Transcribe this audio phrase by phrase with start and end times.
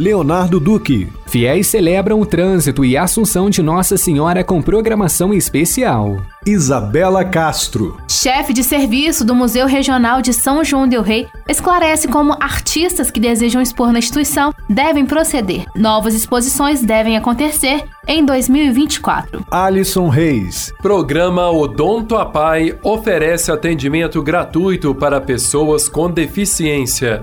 [0.00, 1.12] Leonardo Duque.
[1.26, 6.16] Fiéis celebram o trânsito e a Assunção de Nossa Senhora com programação especial.
[6.46, 7.98] Isabela Castro.
[8.08, 13.20] Chefe de serviço do Museu Regional de São João del Rei esclarece como artistas que
[13.20, 15.66] desejam expor na instituição devem proceder.
[15.76, 19.44] Novas exposições devem acontecer em 2024.
[19.50, 20.72] Alisson Reis.
[20.80, 27.22] Programa Odonto a Pai oferece atendimento gratuito para pessoas com deficiência.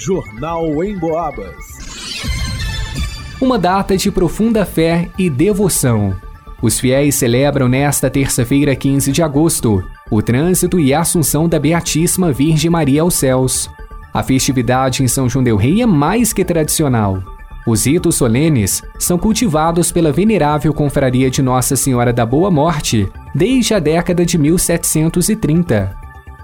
[0.00, 1.56] Jornal em Boabas.
[3.40, 6.14] Uma data de profunda fé e devoção.
[6.62, 12.30] Os fiéis celebram nesta terça-feira, 15 de agosto, o trânsito e a assunção da Beatíssima
[12.30, 13.68] Virgem Maria aos céus.
[14.14, 17.20] A festividade em São João del Rei é mais que tradicional.
[17.66, 23.74] Os ritos solenes são cultivados pela venerável Confraria de Nossa Senhora da Boa Morte desde
[23.74, 25.92] a década de 1730.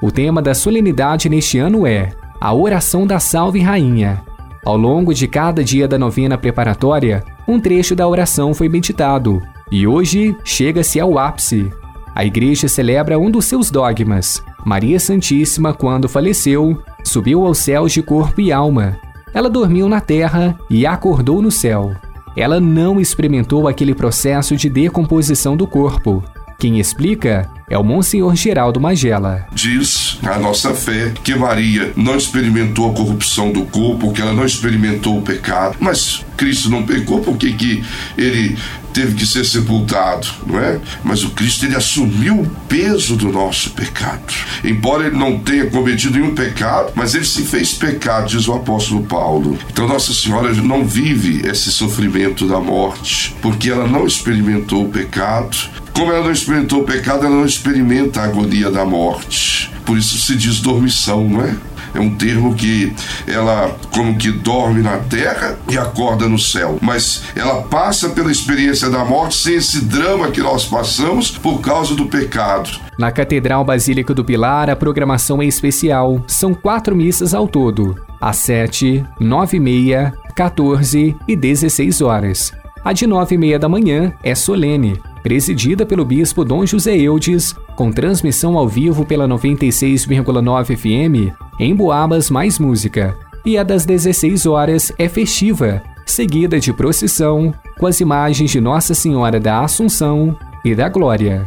[0.03, 2.11] O tema da solenidade neste ano é
[2.45, 4.23] a oração da Salve Rainha.
[4.67, 9.41] Ao longo de cada dia da novena preparatória, um trecho da oração foi meditado,
[9.73, 11.73] e hoje chega-se ao ápice.
[12.15, 14.45] A igreja celebra um dos seus dogmas.
[14.63, 18.99] Maria Santíssima, quando faleceu, subiu aos céus de corpo e alma.
[19.33, 21.95] Ela dormiu na terra e acordou no céu.
[22.37, 26.23] Ela não experimentou aquele processo de decomposição do corpo,
[26.59, 29.47] quem explica é o Monsenhor Geraldo Magela.
[29.53, 34.45] Diz a nossa fé que Maria não experimentou a corrupção do corpo, que ela não
[34.45, 37.85] experimentou o pecado, mas Cristo não pecou porque que
[38.17, 38.57] ele
[38.93, 40.81] teve que ser sepultado, não é?
[41.03, 44.33] Mas o Cristo ele assumiu o peso do nosso pecado.
[44.63, 49.05] Embora ele não tenha cometido nenhum pecado, mas ele se fez pecado, diz o apóstolo
[49.05, 49.59] Paulo.
[49.69, 55.57] Então Nossa Senhora não vive esse sofrimento da morte, porque ela não experimentou o pecado,
[55.95, 59.73] como ela não experimentou o pecado, ela não experimenta a agonia da morte.
[59.87, 61.55] Por isso se diz dormição, não é?
[61.95, 62.93] É um termo que
[63.25, 66.77] ela como que dorme na terra e acorda no céu.
[66.83, 71.95] Mas ela passa pela experiência da morte sem esse drama que nós passamos por causa
[71.95, 72.81] do pecado.
[72.99, 76.25] Na Catedral Basílica do Pilar, a programação é especial.
[76.27, 82.53] São quatro missas ao todo: às 7, 9 e meia, 14 e 16 horas.
[82.85, 87.57] A de 9 e meia da manhã é solene presidida pelo bispo Dom José Eudes,
[87.75, 93.17] com transmissão ao vivo pela 96,9 FM, em Boabas Mais Música.
[93.43, 98.93] E a das 16 horas é festiva, seguida de procissão, com as imagens de Nossa
[98.93, 101.47] Senhora da Assunção e da Glória.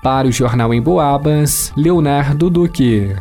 [0.00, 3.16] Para o Jornal em Boabas, Leonardo Duque.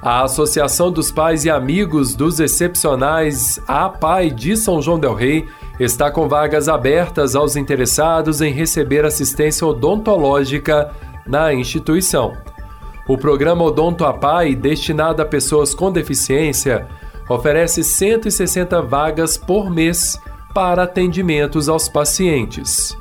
[0.00, 5.48] A Associação dos Pais e Amigos dos Excepcionais APAI de São João Del Rei
[5.80, 10.92] está com vagas abertas aos interessados em receber assistência odontológica
[11.26, 12.32] na instituição.
[13.08, 16.86] O programa Odonto APAI, destinado a pessoas com deficiência,
[17.28, 20.20] oferece 160 vagas por mês
[20.54, 22.96] para atendimentos aos pacientes.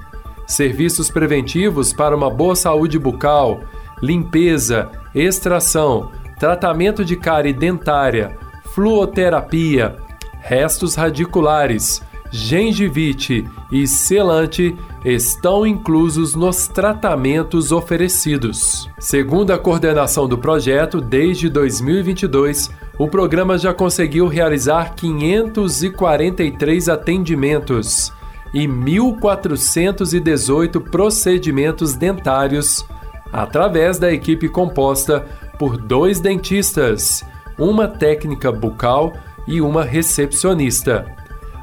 [0.47, 3.61] Serviços preventivos para uma boa saúde bucal,
[4.01, 8.37] limpeza, extração, tratamento de cárie dentária,
[8.73, 9.95] fluoterapia,
[10.39, 12.01] restos radiculares,
[12.31, 18.87] gengivite e selante estão inclusos nos tratamentos oferecidos.
[18.99, 28.11] Segundo a coordenação do projeto, desde 2022, o programa já conseguiu realizar 543 atendimentos
[28.53, 32.85] e 1.418 procedimentos dentários
[33.31, 35.25] através da equipe composta
[35.57, 37.23] por dois dentistas,
[37.57, 39.13] uma técnica bucal
[39.47, 41.05] e uma recepcionista.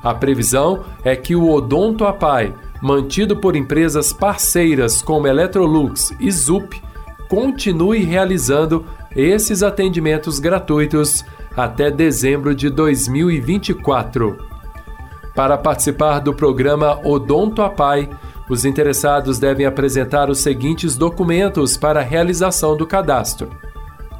[0.03, 6.83] A previsão é que o Odonto Apai, mantido por empresas parceiras como Electrolux e Zup,
[7.29, 8.85] continue realizando
[9.17, 11.25] esses atendimentos gratuitos
[11.57, 14.37] até dezembro de 2024.
[15.35, 18.09] Para participar do programa Odonto Apai,
[18.49, 23.51] os interessados devem apresentar os seguintes documentos para a realização do cadastro: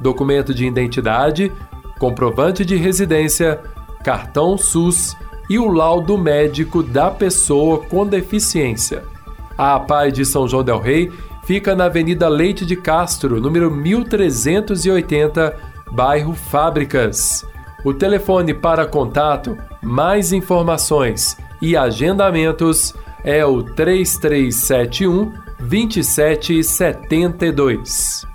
[0.05, 1.51] documento de identidade,
[1.97, 3.59] comprovante de residência,
[4.03, 5.17] cartão SUS
[5.49, 9.03] e o laudo médico da pessoa com deficiência.
[9.57, 11.11] A APAI de São João Del Rei
[11.43, 15.57] fica na Avenida Leite de Castro, número 1380,
[15.91, 17.43] bairro Fábricas.
[17.83, 22.93] O telefone para contato, mais informações e agendamentos
[23.23, 28.34] é o 3371 2772.